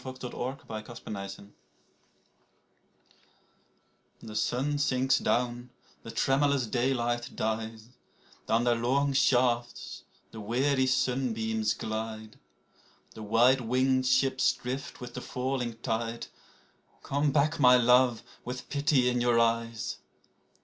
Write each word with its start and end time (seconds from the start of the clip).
69 0.03 0.57
PLAINTE 0.65 0.89
ETERNELLE 0.89 1.51
THE 4.19 4.35
sun 4.35 4.79
sinks 4.79 5.19
down, 5.19 5.69
the 6.01 6.09
tremulous 6.09 6.65
daylight 6.65 7.29
dies. 7.35 7.87
(Down 8.47 8.63
their 8.63 8.73
long 8.73 9.13
shafts 9.13 10.01
the 10.31 10.41
weary 10.41 10.87
sunbeams 10.87 11.75
glide.) 11.75 12.39
The 13.13 13.21
white 13.21 13.61
winged 13.61 14.07
ships 14.07 14.51
drift 14.53 15.01
with 15.01 15.13
the 15.13 15.21
falling 15.21 15.77
tide, 15.83 16.25
Come 17.03 17.31
back, 17.31 17.59
my 17.59 17.77
love, 17.77 18.23
with 18.43 18.71
pity 18.71 19.07
in 19.07 19.21
your 19.21 19.39
eyes 19.39 19.99